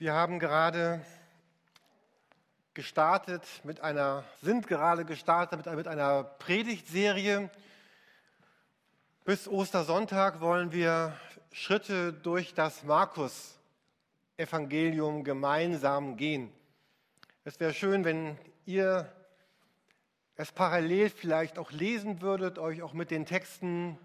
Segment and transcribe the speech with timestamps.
[0.00, 1.04] Wir haben gerade
[2.72, 7.50] gestartet mit einer, sind gerade gestartet mit, mit einer Predigtserie.
[9.26, 11.14] Bis Ostersonntag wollen wir
[11.52, 16.50] Schritte durch das Markus-Evangelium gemeinsam gehen.
[17.44, 19.12] Es wäre schön, wenn ihr
[20.34, 23.98] es parallel vielleicht auch lesen würdet, euch auch mit den Texten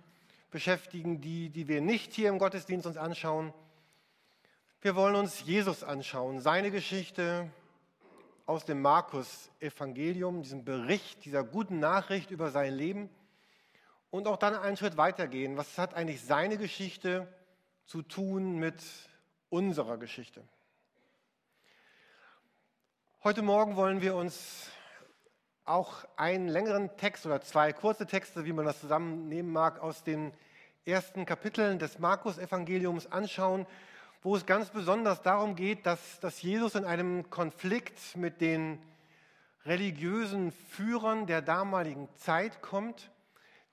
[0.51, 3.53] beschäftigen, die, die wir nicht hier im Gottesdienst uns anschauen.
[4.85, 7.49] Wir wollen uns Jesus anschauen, seine Geschichte
[8.45, 13.09] aus dem Markus-Evangelium, diesem Bericht, dieser guten Nachricht über sein Leben
[14.11, 15.57] und auch dann einen Schritt weitergehen.
[15.57, 17.27] Was hat eigentlich seine Geschichte
[17.87, 18.75] zu tun mit
[19.49, 20.43] unserer Geschichte?
[23.23, 24.69] Heute Morgen wollen wir uns
[25.63, 30.31] auch einen längeren Text oder zwei kurze Texte, wie man das zusammennehmen mag, aus den
[30.85, 33.65] ersten Kapiteln des Markus-Evangeliums anschauen
[34.21, 38.79] wo es ganz besonders darum geht, dass, dass Jesus in einem Konflikt mit den
[39.65, 43.11] religiösen Führern der damaligen Zeit kommt,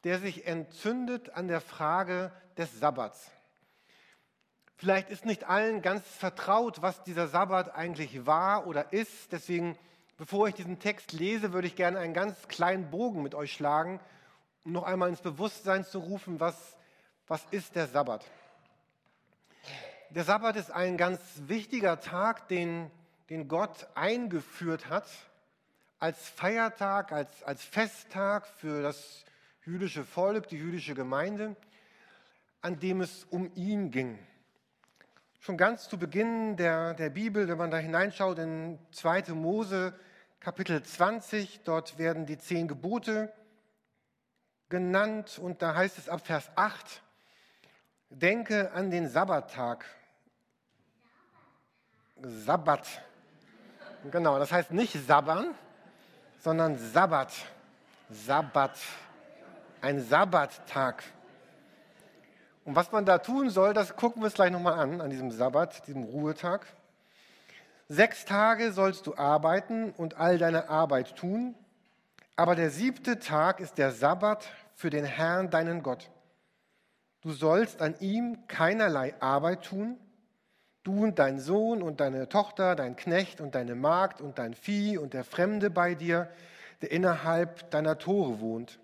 [0.04, 3.30] der sich entzündet an der Frage des Sabbats.
[4.76, 9.30] Vielleicht ist nicht allen ganz vertraut, was dieser Sabbat eigentlich war oder ist.
[9.30, 9.78] Deswegen,
[10.16, 14.00] bevor ich diesen Text lese, würde ich gerne einen ganz kleinen Bogen mit euch schlagen,
[14.64, 16.76] um noch einmal ins Bewusstsein zu rufen, was,
[17.28, 18.24] was ist der Sabbat.
[20.14, 22.90] Der Sabbat ist ein ganz wichtiger Tag, den,
[23.30, 25.08] den Gott eingeführt hat
[26.00, 29.24] als Feiertag, als, als Festtag für das
[29.64, 31.56] jüdische Volk, die jüdische Gemeinde,
[32.60, 34.18] an dem es um ihn ging.
[35.40, 39.32] Schon ganz zu Beginn der, der Bibel, wenn man da hineinschaut in 2.
[39.32, 39.98] Mose
[40.40, 43.32] Kapitel 20, dort werden die zehn Gebote
[44.68, 47.02] genannt und da heißt es ab Vers 8,
[48.10, 49.86] denke an den Sabbattag
[52.22, 52.86] Sabbat.
[54.10, 55.54] Genau, das heißt nicht Sabbern,
[56.40, 57.32] sondern Sabbat.
[58.10, 58.78] Sabbat.
[59.80, 61.02] Ein Sabbattag.
[62.64, 65.30] Und was man da tun soll, das gucken wir uns gleich nochmal an, an diesem
[65.32, 66.66] Sabbat, diesem Ruhetag.
[67.88, 71.54] Sechs Tage sollst du arbeiten und all deine Arbeit tun,
[72.36, 76.08] aber der siebte Tag ist der Sabbat für den Herrn, deinen Gott.
[77.20, 79.98] Du sollst an ihm keinerlei Arbeit tun,
[80.82, 84.98] Du und dein Sohn und deine Tochter, dein Knecht und deine Magd und dein Vieh
[84.98, 86.28] und der Fremde bei dir,
[86.80, 88.80] der innerhalb deiner Tore wohnt.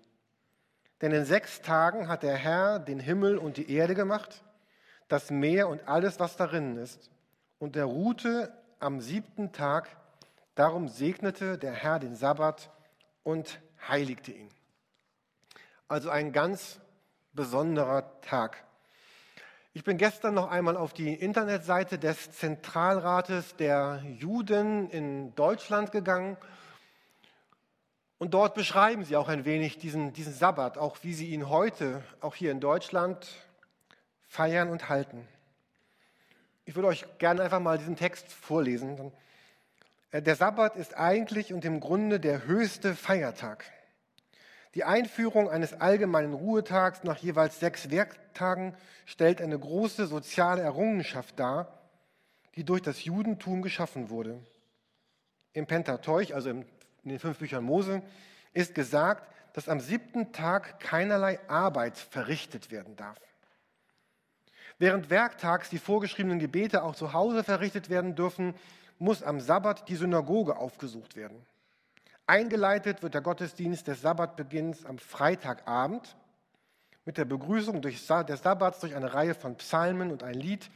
[1.01, 4.43] Denn in sechs Tagen hat der Herr den Himmel und die Erde gemacht,
[5.07, 7.09] das Meer und alles, was darin ist.
[7.57, 9.89] Und er ruhte am siebten Tag.
[10.55, 12.69] Darum segnete der Herr den Sabbat
[13.23, 14.49] und heiligte ihn.
[15.87, 16.79] Also ein ganz
[17.33, 18.63] besonderer Tag.
[19.71, 26.37] Ich bin gestern noch einmal auf die Internetseite des Zentralrates der Juden in Deutschland gegangen
[28.17, 32.03] und dort beschreiben sie auch ein wenig diesen, diesen Sabbat, auch wie sie ihn heute,
[32.19, 33.27] auch hier in Deutschland,
[34.27, 35.27] feiern und halten.
[36.65, 39.11] Ich würde euch gerne einfach mal diesen Text vorlesen.
[40.11, 43.65] Der Sabbat ist eigentlich und im Grunde der höchste Feiertag.
[44.75, 48.75] Die Einführung eines allgemeinen Ruhetags nach jeweils sechs Werktagen
[49.05, 51.79] stellt eine große soziale Errungenschaft dar,
[52.55, 54.39] die durch das Judentum geschaffen wurde.
[55.53, 56.65] Im Pentateuch, also in
[57.03, 58.03] den fünf Büchern Mose,
[58.53, 63.19] ist gesagt, dass am siebten Tag keinerlei Arbeit verrichtet werden darf.
[64.77, 68.53] Während werktags die vorgeschriebenen Gebete auch zu Hause verrichtet werden dürfen,
[68.99, 71.45] muss am Sabbat die Synagoge aufgesucht werden.
[72.29, 76.15] Eingeleitet wird der Gottesdienst des Sabbatbeginns am Freitagabend
[77.03, 80.69] mit der Begrüßung des Sabbats durch eine Reihe von Psalmen und ein Lied,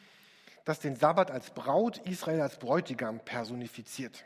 [0.65, 4.25] das den Sabbat als Braut, Israel als Bräutigam personifiziert.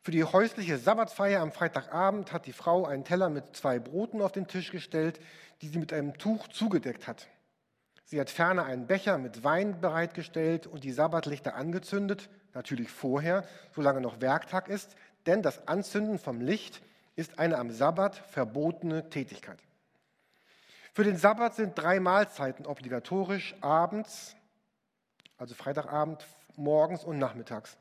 [0.00, 4.32] Für die häusliche Sabbatfeier am Freitagabend hat die Frau einen Teller mit zwei Broten auf
[4.32, 5.20] den Tisch gestellt,
[5.60, 7.28] die sie mit einem Tuch zugedeckt hat.
[8.06, 14.00] Sie hat ferner einen Becher mit Wein bereitgestellt und die Sabbatlichter angezündet, natürlich vorher, solange
[14.00, 14.96] noch Werktag ist,
[15.26, 16.82] denn das Anzünden vom Licht
[17.16, 19.58] ist eine am Sabbat verbotene Tätigkeit.
[20.92, 24.36] Für den Sabbat sind drei Mahlzeiten obligatorisch, abends,
[25.38, 26.26] also Freitagabend,
[26.56, 27.76] morgens und nachmittags.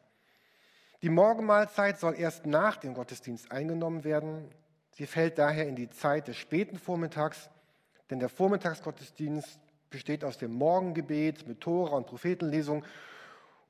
[1.01, 4.49] Die Morgenmahlzeit soll erst nach dem Gottesdienst eingenommen werden.
[4.91, 7.49] Sie fällt daher in die Zeit des späten Vormittags,
[8.09, 9.59] denn der Vormittagsgottesdienst
[9.89, 12.85] besteht aus dem Morgengebet mit Tora und Prophetenlesung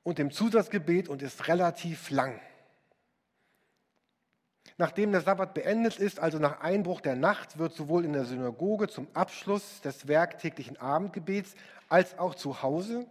[0.02, 2.40] und dem Zusatzgebet und ist relativ lang.
[4.82, 8.88] Nachdem der Sabbat beendet ist, also nach Einbruch der Nacht, wird sowohl in der Synagoge
[8.88, 11.54] zum Abschluss des werktäglichen Abendgebets
[11.88, 13.06] als auch zu Hause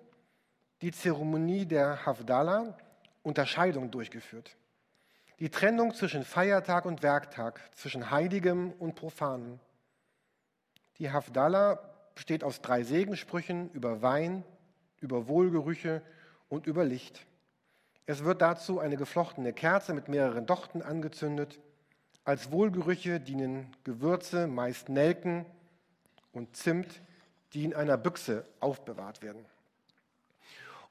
[0.82, 2.78] die Zeremonie der Havdalah,
[3.24, 4.58] Unterscheidung durchgeführt.
[5.40, 9.58] Die Trennung zwischen Feiertag und Werktag, zwischen Heiligem und Profanem.
[10.98, 11.80] Die Havdalah
[12.16, 14.44] besteht aus drei Segensprüchen über Wein,
[15.00, 16.02] über Wohlgerüche
[16.50, 17.26] und über Licht.
[18.06, 21.59] Es wird dazu eine geflochtene Kerze mit mehreren Dochten angezündet.
[22.24, 25.45] Als Wohlgerüche dienen Gewürze, meist Nelken
[26.31, 27.01] und Zimt,
[27.53, 29.45] die in einer Büchse aufbewahrt werden.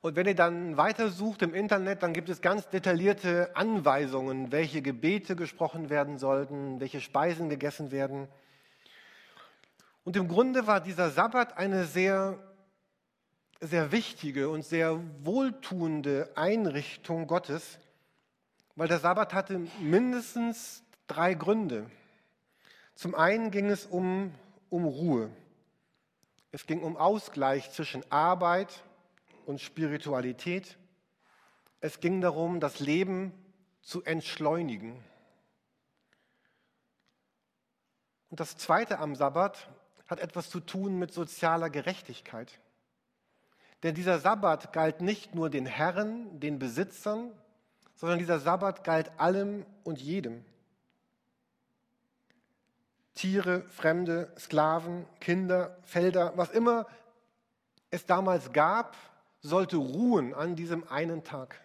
[0.03, 5.37] Und wenn ihr dann weitersucht im Internet, dann gibt es ganz detaillierte Anweisungen, welche Gebete
[5.37, 8.29] gesprochen werden sollten, welche Speisen gegessen werden.
[10.05, 12.39] Und im Grunde war dieser Sabbat eine sehr,
[13.61, 17.79] sehr wichtige und sehr wohltuende Einrichtung Gottes,
[18.75, 21.91] weil der Sabbat hatte mindestens drei Gründe.
[22.95, 24.35] Zum einen ging es um,
[24.71, 25.31] um Ruhe.
[26.53, 28.83] Es ging um Ausgleich zwischen Arbeit
[29.47, 30.79] und Spiritualität.
[31.81, 33.33] Es ging darum, das Leben
[33.83, 35.03] zu entschleunigen.
[38.31, 39.69] Und das Zweite am Sabbat
[40.07, 42.61] hat etwas zu tun mit sozialer Gerechtigkeit.
[43.83, 47.31] Denn dieser Sabbat galt nicht nur den Herren, den Besitzern,
[47.95, 50.45] sondern dieser Sabbat galt allem und jedem.
[53.15, 56.87] Tiere, Fremde, Sklaven, Kinder, Felder, was immer
[57.91, 58.97] es damals gab,
[59.43, 61.61] sollte ruhen an diesem einen Tag.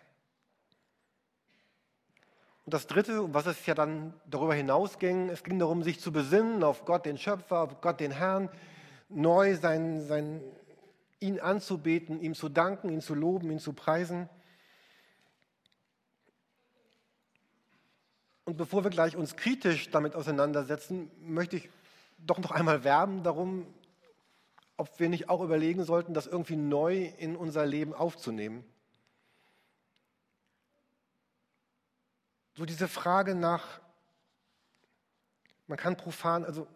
[2.66, 6.12] Und das Dritte, um was es ja dann darüber hinausging, es ging darum, sich zu
[6.12, 8.50] besinnen auf Gott, den Schöpfer, auf Gott, den Herrn,
[9.08, 10.42] neu sein, sein,
[11.25, 14.30] ihn anzubeten, ihm zu danken, ihn zu loben, ihn zu preisen.
[18.45, 21.69] Und bevor wir gleich uns kritisch damit auseinandersetzen, möchte ich
[22.19, 23.66] doch noch einmal werben darum,
[24.77, 28.63] ob wir nicht auch überlegen sollten, das irgendwie neu in unser Leben aufzunehmen.
[32.54, 33.81] So diese Frage nach,
[35.68, 36.68] man kann profan, also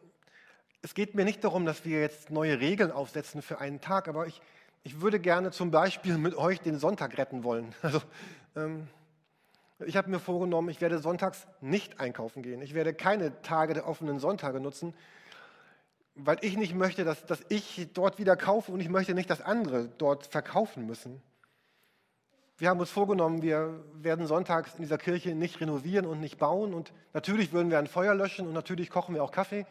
[0.82, 4.28] es geht mir nicht darum, dass wir jetzt neue Regeln aufsetzen für einen Tag, aber
[4.28, 4.42] ich,
[4.84, 7.76] ich würde gerne zum Beispiel mit euch den Sonntag retten wollen.
[7.82, 8.02] Also
[8.56, 8.88] ähm,
[9.86, 12.62] ich habe mir vorgenommen, ich werde sonntags nicht einkaufen gehen.
[12.62, 14.94] Ich werde keine Tage der offenen Sonntage nutzen,
[16.16, 19.42] weil ich nicht möchte, dass, dass ich dort wieder kaufe und ich möchte nicht, dass
[19.42, 21.22] andere dort verkaufen müssen.
[22.58, 26.74] Wir haben uns vorgenommen, wir werden sonntags in dieser Kirche nicht renovieren und nicht bauen
[26.74, 29.66] und natürlich würden wir ein Feuer löschen und natürlich kochen wir auch Kaffee,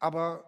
[0.00, 0.44] aber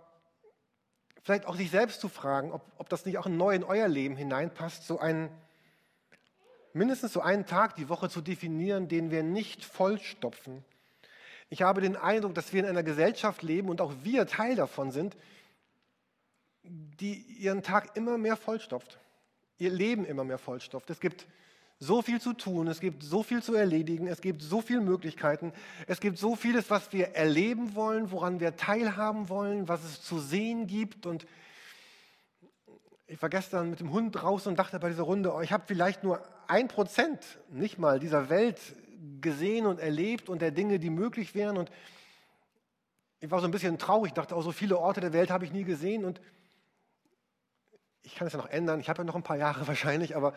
[1.22, 4.16] vielleicht auch sich selbst zu fragen, ob, ob das nicht auch neu in euer Leben
[4.16, 5.30] hineinpasst, so einen
[6.72, 10.64] mindestens so einen Tag die Woche zu definieren, den wir nicht vollstopfen.
[11.50, 14.90] Ich habe den Eindruck, dass wir in einer Gesellschaft leben und auch wir Teil davon
[14.90, 15.16] sind,
[16.62, 18.98] die ihren Tag immer mehr vollstopft,
[19.58, 20.88] ihr Leben immer mehr vollstopft.
[20.90, 21.26] Es gibt
[21.82, 25.52] so viel zu tun, es gibt so viel zu erledigen, es gibt so viele Möglichkeiten,
[25.88, 30.20] es gibt so vieles, was wir erleben wollen, woran wir teilhaben wollen, was es zu
[30.20, 31.26] sehen gibt und
[33.08, 35.64] ich war gestern mit dem Hund draußen und dachte bei dieser Runde, oh, ich habe
[35.66, 37.18] vielleicht nur ein Prozent,
[37.50, 38.58] nicht mal, dieser Welt
[39.20, 41.58] gesehen und erlebt und der Dinge, die möglich wären.
[41.58, 41.70] Und
[43.20, 45.52] ich war so ein bisschen traurig, dachte, oh, so viele Orte der Welt habe ich
[45.52, 46.06] nie gesehen.
[46.06, 46.22] Und
[48.02, 50.32] ich kann es ja noch ändern, ich habe ja noch ein paar Jahre wahrscheinlich, aber,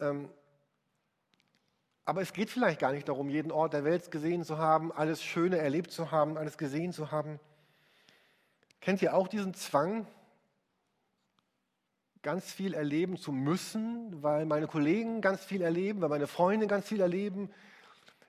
[0.00, 0.28] ähm,
[2.08, 5.22] aber es geht vielleicht gar nicht darum, jeden Ort der Welt gesehen zu haben, alles
[5.22, 7.38] Schöne erlebt zu haben, alles gesehen zu haben.
[8.80, 10.06] Kennt ihr auch diesen Zwang,
[12.22, 16.88] ganz viel erleben zu müssen, weil meine Kollegen ganz viel erleben, weil meine Freunde ganz
[16.88, 17.50] viel erleben.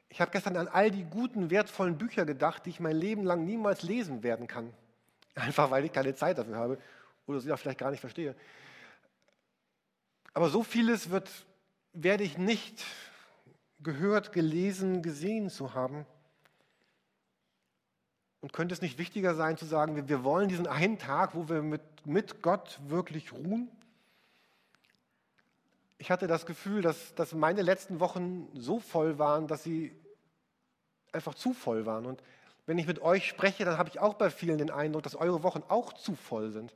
[0.09, 3.45] Ich habe gestern an all die guten, wertvollen Bücher gedacht, die ich mein Leben lang
[3.45, 4.73] niemals lesen werden kann.
[5.35, 6.79] Einfach weil ich keine Zeit dafür habe
[7.27, 8.35] oder sie auch vielleicht gar nicht verstehe.
[10.33, 11.29] Aber so vieles wird,
[11.93, 12.83] werde ich nicht
[13.81, 16.05] gehört, gelesen, gesehen zu haben.
[18.41, 21.61] Und könnte es nicht wichtiger sein zu sagen, wir, wollen diesen einen Tag, wo wir
[21.61, 23.69] mit, mit Gott wirklich ruhen?
[25.99, 29.93] ich hatte das Gefühl, dass, dass meine letzten Wochen so voll waren, dass sie
[31.11, 32.05] einfach zu voll waren.
[32.05, 32.23] Und
[32.65, 35.43] wenn ich mit euch spreche, dann habe ich auch bei vielen den Eindruck, dass eure
[35.43, 36.73] Wochen auch zu voll sind.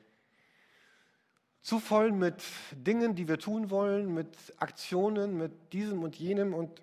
[1.62, 6.54] Zu voll mit Dingen, die wir tun wollen, mit Aktionen, mit diesem und jenem.
[6.54, 6.82] Und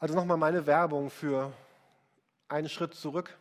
[0.00, 1.52] also nochmal meine Werbung für
[2.48, 3.38] einen Schritt zurück,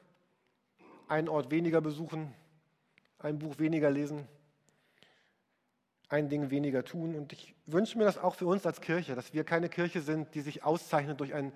[1.07, 2.35] einen Ort weniger besuchen,
[3.17, 4.27] ein Buch weniger lesen
[6.09, 7.15] ein Ding weniger tun.
[7.15, 10.33] Und ich wünsche mir das auch für uns als Kirche, dass wir keine Kirche sind,
[10.35, 11.53] die sich auszeichnet durch ein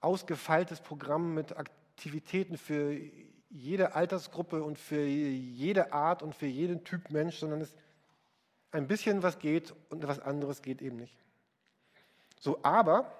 [0.00, 2.98] ausgefeiltes Programm mit Aktivitäten für
[3.50, 7.74] jede Altersgruppe und für jede Art und für jeden Typ Mensch, sondern es
[8.70, 11.16] ein bisschen was geht und was anderes geht eben nicht.
[12.40, 13.12] So, aber,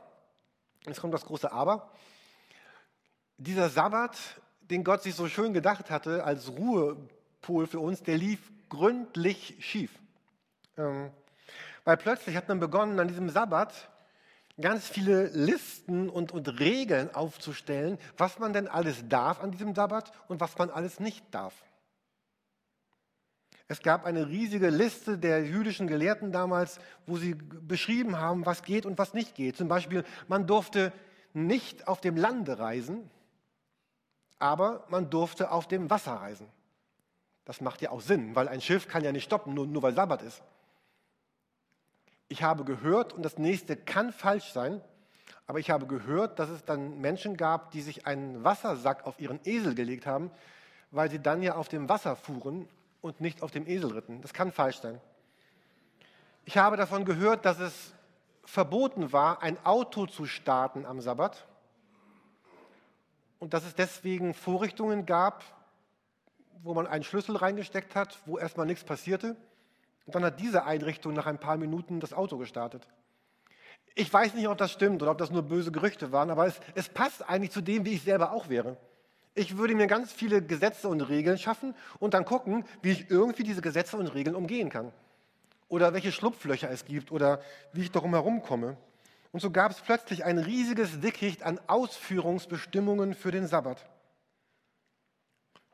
[0.86, 1.90] jetzt kommt das große Aber,
[3.36, 4.16] dieser Sabbat,
[4.62, 9.90] den Gott sich so schön gedacht hatte als Ruhepol für uns, der lief gründlich schief.
[10.76, 11.10] Ähm,
[11.84, 13.90] weil plötzlich hat man begonnen, an diesem Sabbat
[14.60, 20.12] ganz viele Listen und, und Regeln aufzustellen, was man denn alles darf an diesem Sabbat
[20.28, 21.54] und was man alles nicht darf.
[23.66, 28.84] Es gab eine riesige Liste der jüdischen Gelehrten damals, wo sie beschrieben haben, was geht
[28.84, 29.56] und was nicht geht.
[29.56, 30.92] Zum Beispiel, man durfte
[31.32, 33.10] nicht auf dem Lande reisen,
[34.38, 36.46] aber man durfte auf dem Wasser reisen.
[37.46, 39.94] Das macht ja auch Sinn, weil ein Schiff kann ja nicht stoppen, nur, nur weil
[39.94, 40.42] Sabbat ist.
[42.28, 44.82] Ich habe gehört, und das nächste kann falsch sein,
[45.46, 49.40] aber ich habe gehört, dass es dann Menschen gab, die sich einen Wassersack auf ihren
[49.44, 50.30] Esel gelegt haben,
[50.90, 52.68] weil sie dann ja auf dem Wasser fuhren
[53.04, 54.22] und nicht auf dem Esel ritten.
[54.22, 54.98] Das kann falsch sein.
[56.46, 57.92] Ich habe davon gehört, dass es
[58.46, 61.46] verboten war, ein Auto zu starten am Sabbat
[63.40, 65.44] und dass es deswegen Vorrichtungen gab,
[66.62, 69.36] wo man einen Schlüssel reingesteckt hat, wo erstmal nichts passierte.
[70.06, 72.88] Und dann hat diese Einrichtung nach ein paar Minuten das Auto gestartet.
[73.94, 76.58] Ich weiß nicht, ob das stimmt oder ob das nur böse Gerüchte waren, aber es,
[76.74, 78.78] es passt eigentlich zu dem, wie ich selber auch wäre.
[79.34, 83.42] Ich würde mir ganz viele Gesetze und Regeln schaffen und dann gucken, wie ich irgendwie
[83.42, 84.92] diese Gesetze und Regeln umgehen kann.
[85.68, 88.76] Oder welche Schlupflöcher es gibt oder wie ich darum herumkomme.
[89.32, 93.84] Und so gab es plötzlich ein riesiges Dickicht an Ausführungsbestimmungen für den Sabbat.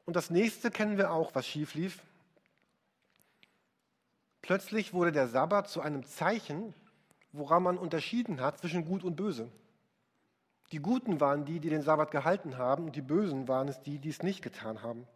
[0.07, 2.03] Und das nächste kennen wir auch, was schief lief.
[4.41, 6.73] Plötzlich wurde der Sabbat zu einem Zeichen,
[7.33, 9.53] woran man unterschieden hat zwischen Gut und Böse.
[10.73, 13.99] Die Guten waren die, die den Sabbat gehalten haben, und die Bösen waren es die,
[13.99, 15.07] die es nicht getan haben.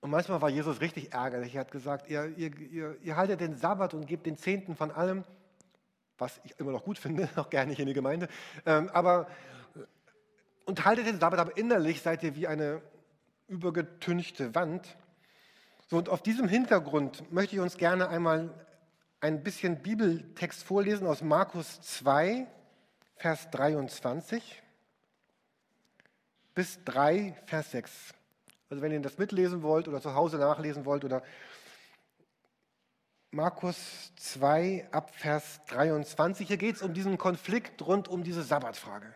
[0.00, 1.54] Und manchmal war Jesus richtig ärgerlich.
[1.54, 4.90] Er hat gesagt, ihr, ihr, ihr, ihr haltet den Sabbat und gebt den Zehnten von
[4.90, 5.24] allem,
[6.16, 8.28] was ich immer noch gut finde, auch gerne hier in die Gemeinde.
[8.64, 9.28] Ähm, aber
[10.64, 12.82] und haltet den Sabbat, aber innerlich seid ihr wie eine
[13.46, 14.96] übergetünchte Wand.
[15.88, 18.52] So, und auf diesem Hintergrund möchte ich uns gerne einmal
[19.20, 22.46] ein bisschen Bibeltext vorlesen aus Markus 2,
[23.16, 24.62] Vers 23
[26.54, 28.14] bis 3, Vers 6.
[28.68, 31.22] Also wenn ihr das mitlesen wollt oder zu Hause nachlesen wollt oder
[33.30, 36.46] Markus 2 ab Vers 23.
[36.46, 39.12] Hier geht es um diesen Konflikt rund um diese Sabbatfrage.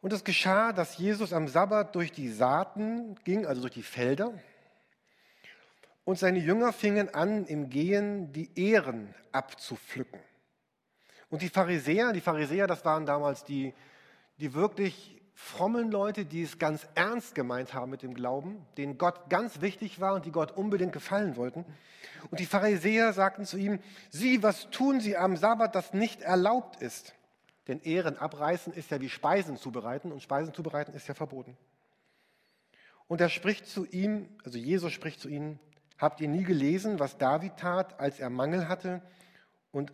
[0.00, 4.32] Und es geschah, dass Jesus am Sabbat durch die Saaten ging, also durch die Felder,
[6.04, 10.20] und seine Jünger fingen an, im Gehen die Ehren abzupflücken.
[11.30, 13.74] Und die Pharisäer, die Pharisäer, das waren damals die,
[14.38, 19.30] die wirklich frommen Leute, die es ganz ernst gemeint haben mit dem Glauben, denen Gott
[19.30, 21.64] ganz wichtig war und die Gott unbedingt gefallen wollten.
[22.30, 23.78] Und die Pharisäer sagten zu ihm,
[24.10, 27.14] Sie, was tun Sie am Sabbat, das nicht erlaubt ist?
[27.68, 31.56] Denn Ehren abreißen ist ja wie Speisen zubereiten und Speisen zubereiten ist ja verboten.
[33.06, 35.60] Und er spricht zu ihm, also Jesus spricht zu ihnen,
[35.98, 39.02] habt ihr nie gelesen, was David tat, als er Mangel hatte
[39.70, 39.92] und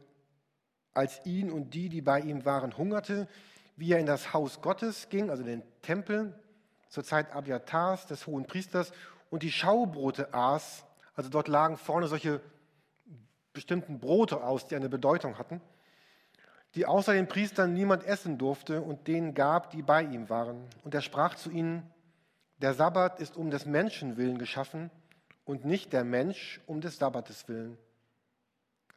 [0.94, 3.28] als ihn und die, die bei ihm waren, hungerte?
[3.76, 6.34] wie er in das Haus Gottes ging, also den Tempel,
[6.88, 8.92] zur Zeit Abiatars, des hohen Priesters,
[9.30, 10.84] und die Schaubrote aß.
[11.16, 12.40] Also dort lagen vorne solche
[13.52, 15.60] bestimmten Brote aus, die eine Bedeutung hatten,
[16.74, 20.64] die außer den Priestern niemand essen durfte und denen gab, die bei ihm waren.
[20.82, 21.88] Und er sprach zu ihnen,
[22.58, 24.90] der Sabbat ist um des Menschen willen geschaffen
[25.44, 27.76] und nicht der Mensch um des Sabbates willen.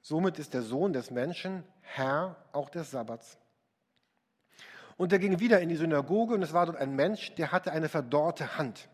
[0.02, 3.38] Somit ist der Sohn des Menschen Herr auch des Sabbats.
[4.98, 7.72] Und er ging wieder in die Synagoge und es war dort ein Mensch, der hatte
[7.72, 8.90] eine verdorrte Hand.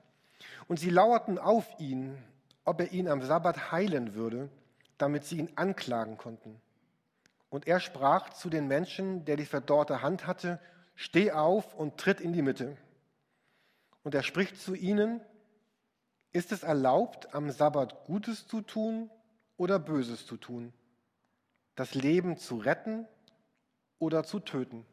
[0.67, 2.17] Und sie lauerten auf ihn,
[2.65, 4.50] ob er ihn am Sabbat heilen würde,
[4.97, 6.62] damit sie ihn anklagen konnten.
[7.50, 10.59] Und er sprach zu den Menschen, der die verdorrte Hand hatte,
[10.95, 12.77] steh auf und tritt in die Mitte.
[14.03, 15.21] Und er spricht zu ihnen,
[16.31, 19.09] ist es erlaubt, am Sabbat Gutes zu tun
[19.55, 20.73] oder Böses zu tun?
[21.75, 23.08] Das Leben zu retten
[24.00, 24.86] oder zu töten?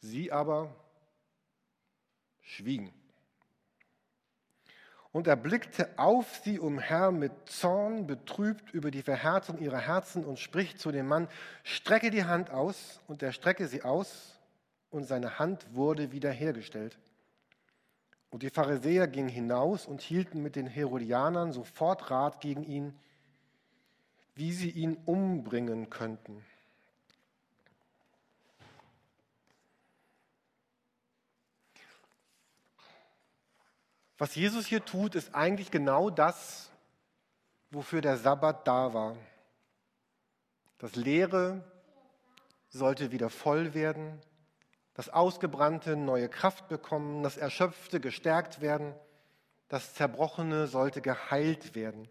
[0.00, 0.74] Sie aber
[2.40, 2.92] schwiegen.
[5.12, 10.38] Und er blickte auf sie umher mit Zorn, betrübt über die Verhärtung ihrer Herzen und
[10.38, 11.28] spricht zu dem Mann,
[11.64, 14.40] strecke die Hand aus, und er strecke sie aus,
[14.88, 16.98] und seine Hand wurde wiederhergestellt.
[18.32, 22.98] Und die Pharisäer gingen hinaus und hielten mit den Herodianern sofort Rat gegen ihn,
[24.34, 26.42] wie sie ihn umbringen könnten.
[34.16, 36.70] Was Jesus hier tut, ist eigentlich genau das,
[37.70, 39.14] wofür der Sabbat da war.
[40.78, 41.62] Das Leere
[42.70, 44.22] sollte wieder voll werden,
[44.94, 48.94] das Ausgebrannte neue Kraft bekommen, das Erschöpfte gestärkt werden,
[49.68, 52.08] das Zerbrochene sollte geheilt werden.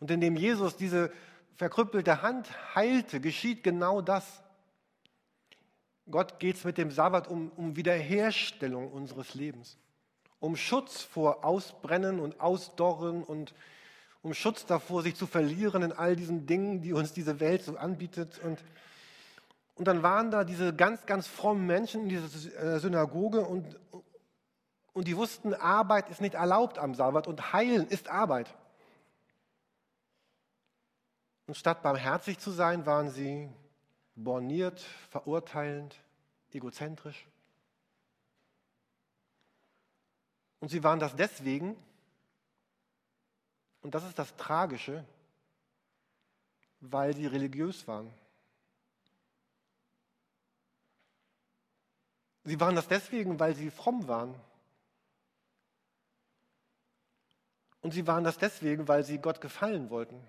[0.00, 1.12] Und indem Jesus diese
[1.54, 4.42] verkrüppelte Hand heilte, geschieht genau das.
[6.10, 9.78] Gott geht es mit dem Sabbat um, um Wiederherstellung unseres Lebens,
[10.40, 13.54] um Schutz vor Ausbrennen und Ausdorren und
[14.22, 17.76] um Schutz davor, sich zu verlieren in all diesen Dingen, die uns diese Welt so
[17.76, 18.38] anbietet.
[18.42, 18.58] Und,
[19.80, 23.80] und dann waren da diese ganz, ganz frommen Menschen in dieser äh, Synagoge und,
[24.92, 28.54] und die wussten, Arbeit ist nicht erlaubt am Sabbat und Heilen ist Arbeit.
[31.46, 33.48] Und statt barmherzig zu sein, waren sie
[34.16, 35.96] borniert, verurteilend,
[36.52, 37.26] egozentrisch.
[40.58, 41.74] Und sie waren das deswegen,
[43.80, 45.06] und das ist das Tragische,
[46.80, 48.12] weil sie religiös waren.
[52.44, 54.34] Sie waren das deswegen, weil sie fromm waren.
[57.82, 60.22] Und sie waren das deswegen, weil sie Gott gefallen wollten.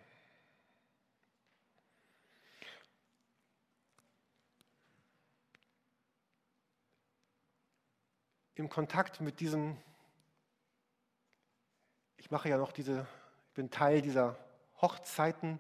[8.56, 9.78] Im Kontakt mit diesem,
[12.18, 13.08] ich mache ja noch diese
[13.52, 14.38] ich bin Teil dieser
[14.82, 15.60] Hochzeiten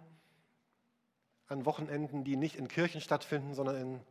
[1.48, 4.01] an Wochenenden, die nicht in Kirchen stattfinden, sondern in,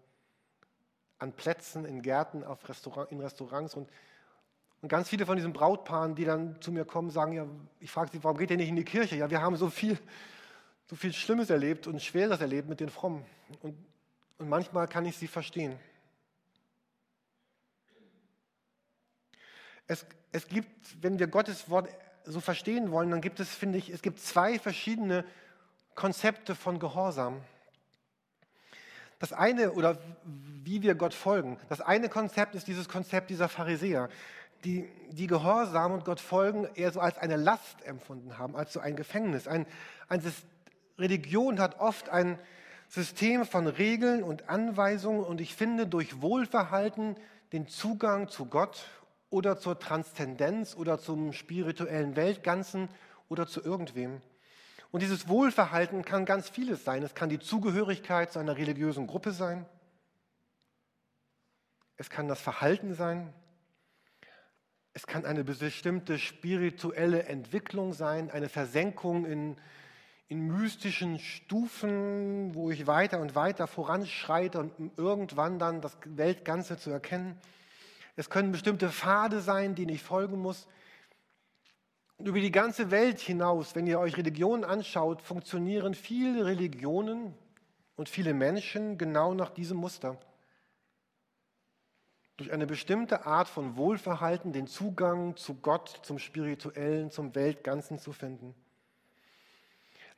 [1.21, 3.75] an Plätzen, in Gärten, auf Restaurant, in Restaurants.
[3.75, 3.89] Und,
[4.83, 7.47] und ganz viele von diesen Brautpaaren, die dann zu mir kommen, sagen, ja,
[7.79, 9.17] ich frage sie, warum geht ihr nicht in die Kirche?
[9.17, 9.99] Ja, wir haben so viel,
[10.87, 13.25] so viel Schlimmes erlebt und Schweres erlebt mit den Frommen.
[13.61, 13.77] Und,
[14.39, 15.79] und manchmal kann ich sie verstehen.
[19.87, 21.89] Es, es gibt, wenn wir Gottes Wort
[22.25, 25.25] so verstehen wollen, dann gibt es, finde ich, es gibt zwei verschiedene
[25.95, 27.43] Konzepte von Gehorsam.
[29.21, 34.09] Das eine, oder wie wir Gott folgen, das eine Konzept ist dieses Konzept dieser Pharisäer,
[34.65, 38.81] die, die Gehorsam und Gott folgen eher so als eine Last empfunden haben, als so
[38.81, 39.47] ein Gefängnis.
[39.47, 39.67] Ein,
[40.09, 40.23] ein
[40.99, 42.39] Religion hat oft ein
[42.89, 47.15] System von Regeln und Anweisungen und ich finde durch Wohlverhalten
[47.53, 48.87] den Zugang zu Gott
[49.29, 52.89] oder zur Transzendenz oder zum spirituellen Weltganzen
[53.29, 54.23] oder zu irgendwem.
[54.91, 57.03] Und dieses Wohlverhalten kann ganz vieles sein.
[57.03, 59.67] Es kann die Zugehörigkeit zu einer religiösen Gruppe sein.
[61.97, 63.33] Es kann das Verhalten sein.
[64.93, 69.57] Es kann eine bestimmte spirituelle Entwicklung sein, eine Versenkung in,
[70.27, 76.91] in mystischen Stufen, wo ich weiter und weiter voranschreite und irgendwann dann das Weltganze zu
[76.91, 77.39] erkennen.
[78.17, 80.67] Es können bestimmte Pfade sein, denen ich folgen muss.
[82.25, 87.35] Über die ganze Welt hinaus, wenn ihr euch Religionen anschaut, funktionieren viele Religionen
[87.97, 90.19] und viele Menschen genau nach diesem Muster.
[92.37, 98.13] Durch eine bestimmte Art von Wohlverhalten den Zugang zu Gott, zum Spirituellen, zum Weltganzen zu
[98.13, 98.55] finden.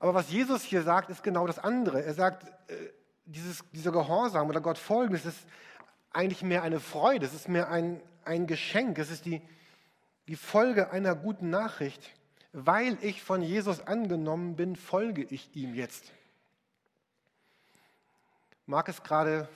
[0.00, 2.02] Aber was Jesus hier sagt, ist genau das andere.
[2.02, 2.74] Er sagt, äh,
[3.26, 5.46] dieses, dieser Gehorsam oder Gott folgen, das ist
[6.12, 9.40] eigentlich mehr eine Freude, es ist mehr ein, ein Geschenk, es ist die,
[10.28, 12.11] die Folge einer guten Nachricht.
[12.52, 16.12] Weil ich von Jesus angenommen bin, folge ich ihm jetzt.
[18.66, 19.48] Marc ist gerade,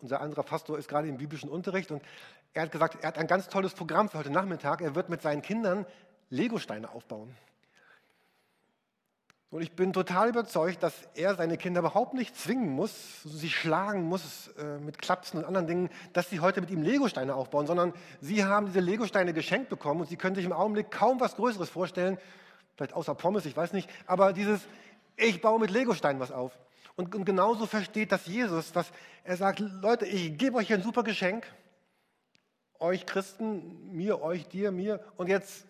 [0.00, 2.02] unser anderer Pastor ist gerade im biblischen Unterricht und
[2.52, 4.80] er hat gesagt, er hat ein ganz tolles Programm für heute Nachmittag.
[4.80, 5.86] Er wird mit seinen Kindern
[6.30, 7.36] Legosteine aufbauen.
[9.54, 14.02] Und ich bin total überzeugt, dass er seine Kinder überhaupt nicht zwingen muss, sie schlagen
[14.02, 17.92] muss äh, mit Klapsen und anderen Dingen, dass sie heute mit ihm Legosteine aufbauen, sondern
[18.20, 21.70] sie haben diese Legosteine geschenkt bekommen und sie können sich im Augenblick kaum was Größeres
[21.70, 22.18] vorstellen,
[22.74, 24.60] vielleicht außer Pommes, ich weiß nicht, aber dieses,
[25.14, 26.58] ich baue mit Legosteinen was auf.
[26.96, 28.90] Und, und genauso versteht das Jesus, dass
[29.22, 31.46] er sagt, Leute, ich gebe euch ein super Geschenk,
[32.80, 35.64] euch Christen, mir, euch, dir, mir, und jetzt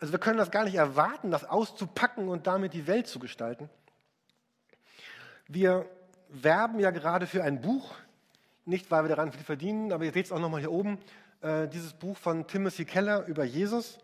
[0.00, 3.68] also wir können das gar nicht erwarten, das auszupacken und damit die Welt zu gestalten.
[5.48, 5.86] Wir
[6.28, 7.94] werben ja gerade für ein Buch,
[8.64, 10.98] nicht weil wir daran viel verdienen, aber ihr seht es auch nochmal hier oben,
[11.40, 13.98] äh, dieses Buch von Timothy Keller über Jesus.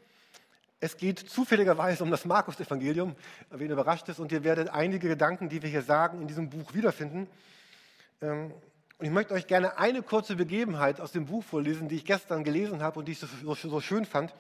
[0.81, 3.17] Es geht zufälligerweise um das Markus-Evangelium,
[3.51, 6.75] wen überrascht ist, und ihr werdet einige Gedanken, die wir hier sagen, in diesem Buch
[6.75, 7.29] wiederfinden.
[8.21, 8.53] Ähm,
[8.99, 12.45] und ich möchte euch gerne eine kurze Begebenheit aus dem Buch vorlesen, die ich gestern
[12.45, 14.35] gelesen habe und die ich so, so, so schön fand.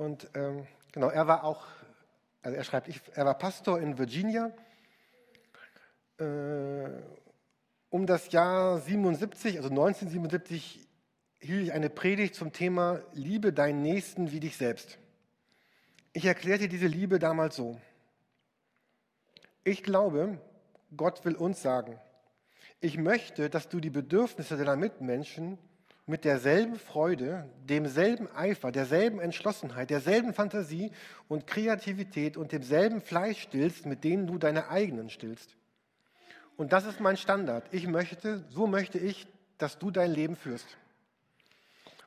[0.00, 1.66] Und ähm, genau, er war auch,
[2.40, 4.50] also er schreibt, ich, er war Pastor in Virginia.
[6.16, 6.88] Äh,
[7.90, 10.88] um das Jahr 77, also 1977,
[11.38, 14.96] hielt ich eine Predigt zum Thema Liebe deinen Nächsten wie dich selbst.
[16.14, 17.78] Ich erklärte diese Liebe damals so.
[19.64, 20.38] Ich glaube,
[20.96, 22.00] Gott will uns sagen,
[22.80, 25.58] ich möchte, dass du die Bedürfnisse deiner Mitmenschen
[26.06, 30.90] mit derselben Freude, demselben Eifer, derselben Entschlossenheit, derselben Fantasie
[31.28, 35.56] und Kreativität und demselben Fleisch stillst, mit denen du deine eigenen stillst.
[36.56, 37.64] Und das ist mein Standard.
[37.70, 40.66] Ich möchte, so möchte ich, dass du dein Leben führst.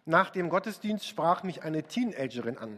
[0.06, 2.78] Nach dem Gottesdienst sprach mich eine Teenagerin an.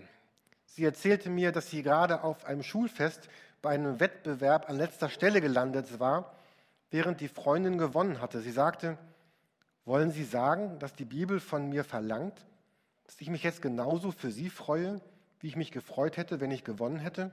[0.67, 3.29] Sie erzählte mir, dass sie gerade auf einem Schulfest
[3.61, 6.35] bei einem Wettbewerb an letzter Stelle gelandet war,
[6.91, 8.41] während die Freundin gewonnen hatte.
[8.41, 8.97] Sie sagte,
[9.85, 12.45] wollen Sie sagen, dass die Bibel von mir verlangt,
[13.05, 14.99] dass ich mich jetzt genauso für Sie freue,
[15.39, 17.31] wie ich mich gefreut hätte, wenn ich gewonnen hätte?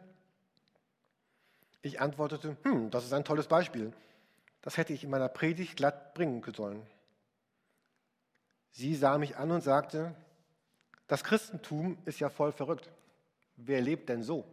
[1.81, 3.93] Ich antwortete, hm, das ist ein tolles Beispiel.
[4.61, 6.87] Das hätte ich in meiner Predigt glatt bringen sollen.
[8.71, 10.15] Sie sah mich an und sagte,
[11.09, 12.91] das Christentum ist ja voll verrückt.
[13.57, 14.45] Wer lebt denn so?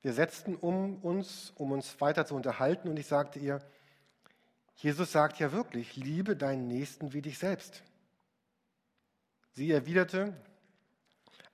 [0.00, 3.60] Wir setzten um uns, um uns weiter zu unterhalten, und ich sagte ihr,
[4.78, 7.82] Jesus sagt ja wirklich, liebe deinen Nächsten wie dich selbst.
[9.52, 10.32] Sie erwiderte,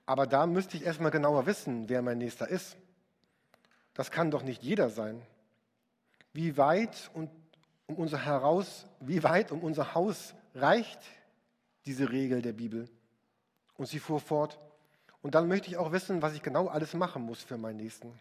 [0.05, 2.77] aber da müsste ich erstmal genauer wissen, wer mein Nächster ist.
[3.95, 5.19] Das kann doch nicht jeder sein.
[6.33, 7.27] Wie weit um
[7.87, 10.99] unser, heraus, wie weit um unser Haus reicht
[11.85, 12.87] diese Regel der Bibel?
[13.75, 14.59] Und sie fuhr fort,
[15.23, 18.13] und dann möchte ich auch wissen, was ich genau alles machen muss für meinen Nächsten.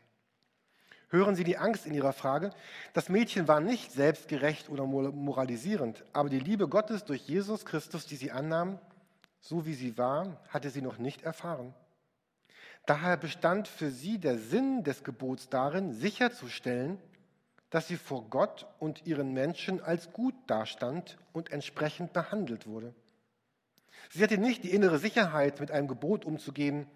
[1.14, 2.50] Hören Sie die Angst in ihrer Frage?
[2.92, 8.16] Das Mädchen war nicht selbstgerecht oder moralisierend, aber die Liebe Gottes durch Jesus Christus, die
[8.16, 8.81] sie annahm,
[9.40, 11.72] so wie sie war, hatte sie noch nicht erfahren.
[12.85, 16.98] Daher bestand für sie der Sinn des Gebots darin, sicherzustellen,
[17.70, 22.92] dass sie vor Gott und ihren Menschen als gut dastand und entsprechend behandelt wurde.
[24.11, 26.88] Sie hatte nicht die innere Sicherheit, mit einem Gebot umzugehen,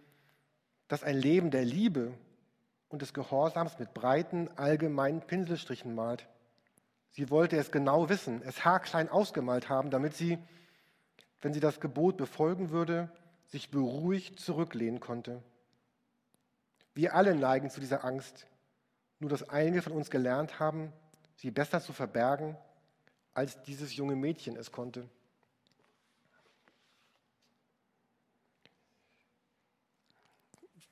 [0.88, 2.14] das ein Leben der Liebe
[2.88, 6.26] und des Gehorsams mit breiten, allgemeinen Pinselstrichen malt.
[7.10, 10.38] Sie wollte es genau wissen, es haarklein ausgemalt haben, damit sie,
[11.40, 13.10] wenn sie das Gebot befolgen würde,
[13.46, 15.42] sich beruhigt zurücklehnen konnte.
[16.94, 18.46] Wir alle neigen zu dieser Angst,
[19.20, 20.92] nur dass einige von uns gelernt haben,
[21.36, 22.56] sie besser zu verbergen,
[23.34, 25.08] als dieses junge Mädchen es konnte.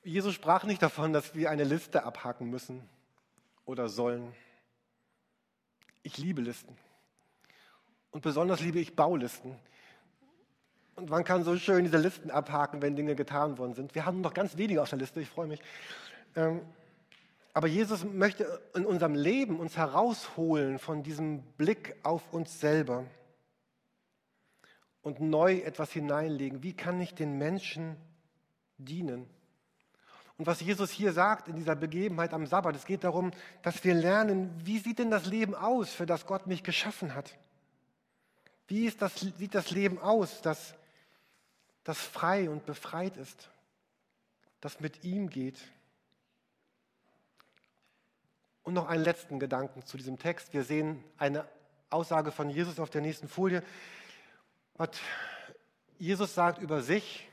[0.07, 2.87] Jesus sprach nicht davon, dass wir eine Liste abhaken müssen
[3.65, 4.33] oder sollen.
[6.01, 6.77] Ich liebe Listen.
[8.11, 9.59] Und besonders liebe ich Baulisten.
[10.95, 13.95] Und man kann so schön diese Listen abhaken, wenn Dinge getan worden sind.
[13.95, 15.61] Wir haben noch ganz wenige auf der Liste, ich freue mich.
[16.37, 16.61] Ähm,
[17.53, 23.03] aber Jesus möchte in unserem Leben uns herausholen von diesem Blick auf uns selber
[25.01, 26.63] und neu etwas hineinlegen.
[26.63, 27.97] Wie kann ich den Menschen
[28.77, 29.29] dienen?
[30.37, 33.31] Und was Jesus hier sagt in dieser Begebenheit am Sabbat, es geht darum,
[33.63, 37.35] dass wir lernen, wie sieht denn das Leben aus, für das Gott mich geschaffen hat?
[38.67, 40.75] Wie das, sieht das Leben aus, das,
[41.83, 43.49] das frei und befreit ist,
[44.61, 45.59] das mit ihm geht?
[48.61, 50.53] Und noch einen letzten Gedanken zu diesem Text.
[50.53, 51.47] Wir sehen eine
[51.89, 53.63] Aussage von Jesus auf der nächsten Folie.
[55.97, 57.26] Jesus sagt über sich,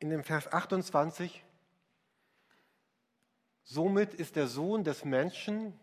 [0.00, 1.44] in dem Vers 28,
[3.62, 5.78] somit ist der Sohn des Menschen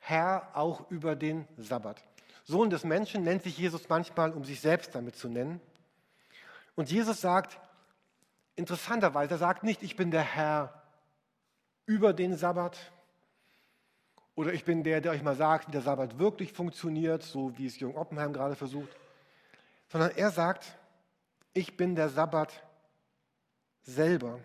[0.00, 2.02] Herr auch über den Sabbat.
[2.44, 5.60] Sohn des Menschen nennt sich Jesus manchmal, um sich selbst damit zu nennen.
[6.74, 7.60] Und Jesus sagt,
[8.56, 10.82] interessanterweise, er sagt nicht, ich bin der Herr
[11.86, 12.76] über den Sabbat
[14.34, 17.66] oder ich bin der, der euch mal sagt, wie der Sabbat wirklich funktioniert, so wie
[17.66, 18.88] es Jürgen Oppenheim gerade versucht,
[19.88, 20.76] sondern er sagt,
[21.52, 22.62] ich bin der Sabbat
[23.82, 24.40] selber.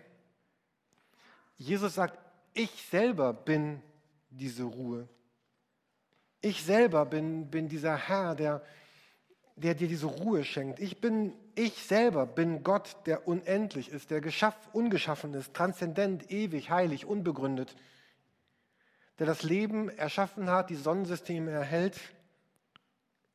[1.58, 2.18] Jesus sagt,
[2.54, 3.82] ich selber bin
[4.30, 5.08] diese Ruhe.
[6.42, 8.64] Ich selber bin, bin dieser Herr, der,
[9.56, 10.80] der dir diese Ruhe schenkt.
[10.80, 16.70] Ich bin, ich selber bin Gott, der unendlich ist, der geschaff, ungeschaffen ist, transzendent, ewig,
[16.70, 17.76] heilig, unbegründet,
[19.20, 22.00] der das Leben erschaffen hat, die Sonnensysteme erhält.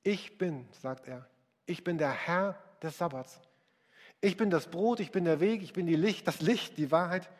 [0.02, 1.28] Ich bin, sagt er,
[1.66, 3.40] ich bin der Herr des Sabbats.
[4.20, 6.90] Ich bin das Brot, ich bin der Weg, ich bin die Licht, das Licht, die
[6.90, 7.30] Wahrheit,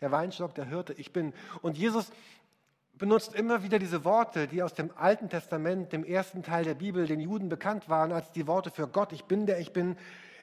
[0.00, 1.34] der Weinstock, der Hirte, ich bin.
[1.60, 2.10] Und Jesus
[2.94, 7.06] benutzt immer wieder diese Worte, die aus dem Alten Testament, dem ersten Teil der Bibel,
[7.06, 9.96] den Juden bekannt waren, als die Worte für Gott, ich bin der ich bin.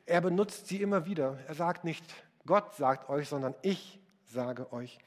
[0.06, 1.38] Er benutzt sie immer wieder.
[1.48, 2.04] Er sagt nicht,
[2.46, 5.00] Gott sagt euch, sondern ich sage euch.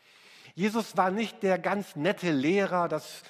[0.54, 3.22] Jesus war nicht der ganz nette Lehrer, das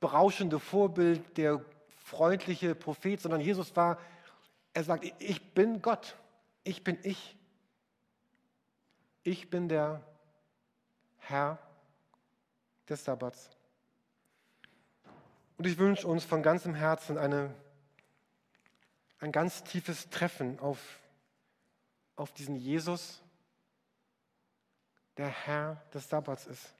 [0.00, 1.64] berauschende Vorbild, der
[2.04, 3.98] freundliche Prophet, sondern Jesus war,
[4.74, 6.16] er sagt, ich bin Gott,
[6.64, 7.36] ich bin ich.
[9.22, 10.02] Ich bin der
[11.18, 11.58] Herr
[12.88, 13.50] des Sabbats.
[15.56, 17.54] Und ich wünsche uns von ganzem Herzen eine,
[19.20, 20.78] ein ganz tiefes Treffen auf,
[22.16, 23.22] auf diesen Jesus,
[25.16, 26.74] der Herr des Sabbats ist.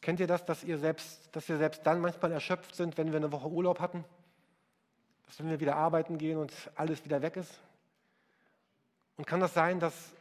[0.00, 3.16] Kennt ihr das, dass, ihr selbst, dass wir selbst dann manchmal erschöpft sind, wenn wir
[3.16, 4.04] eine Woche Urlaub hatten?
[5.26, 7.60] Dass wenn wir wieder arbeiten gehen und alles wieder weg ist?
[9.16, 10.12] Und kann das sein, dass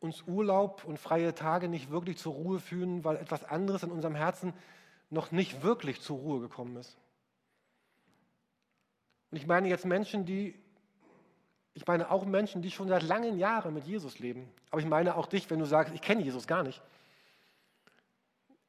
[0.00, 4.14] uns Urlaub und freie Tage nicht wirklich zur Ruhe führen, weil etwas anderes in unserem
[4.14, 4.52] Herzen
[5.10, 6.96] noch nicht wirklich zur Ruhe gekommen ist?
[9.30, 10.54] Und ich meine jetzt Menschen, die,
[11.72, 14.48] ich meine auch Menschen, die schon seit langen Jahren mit Jesus leben.
[14.70, 16.80] Aber ich meine auch dich, wenn du sagst, ich kenne Jesus gar nicht.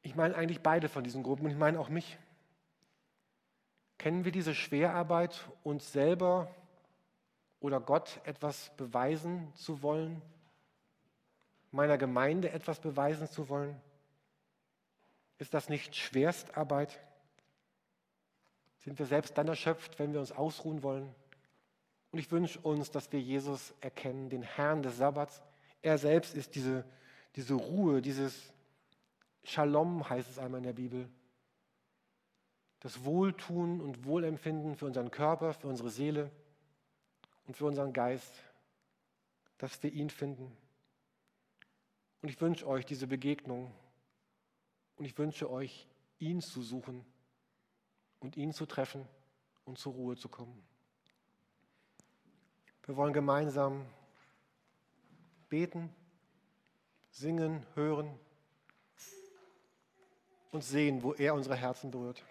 [0.02, 2.18] Ich meine eigentlich beide von diesen Gruppen und ich meine auch mich.
[3.98, 6.54] Kennen wir diese Schwerarbeit, uns selber
[7.60, 10.22] oder Gott etwas beweisen zu wollen?
[11.70, 13.80] Meiner Gemeinde etwas beweisen zu wollen?
[15.38, 16.98] Ist das nicht Schwerstarbeit?
[18.78, 21.14] Sind wir selbst dann erschöpft, wenn wir uns ausruhen wollen?
[22.12, 25.42] Und ich wünsche uns, dass wir Jesus erkennen, den Herrn des Sabbats.
[25.82, 26.84] Er selbst ist diese,
[27.34, 28.52] diese Ruhe, dieses
[29.44, 31.08] Shalom heißt es einmal in der Bibel.
[32.86, 36.30] Das Wohltun und Wohlempfinden für unseren Körper, für unsere Seele
[37.48, 38.32] und für unseren Geist,
[39.58, 40.56] dass wir ihn finden.
[42.22, 43.74] Und ich wünsche euch diese Begegnung
[44.94, 45.88] und ich wünsche euch,
[46.20, 47.04] ihn zu suchen
[48.20, 49.04] und ihn zu treffen
[49.64, 50.62] und zur Ruhe zu kommen.
[52.84, 53.84] Wir wollen gemeinsam
[55.48, 55.92] beten,
[57.10, 58.16] singen, hören
[60.52, 62.24] und sehen, wo er unsere Herzen berührt.